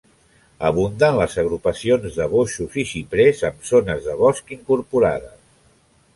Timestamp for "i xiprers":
2.85-3.45